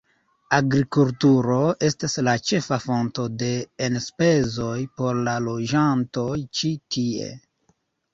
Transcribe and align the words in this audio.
Agrikulturo 0.57 1.57
estas 1.87 2.15
la 2.27 2.33
ĉefa 2.51 2.79
fonto 2.85 3.25
de 3.41 3.49
enspezoj 3.89 4.79
por 5.03 5.21
la 5.29 5.35
loĝantoj 5.49 6.33
ĉi 6.61 6.73
tie. 6.97 7.29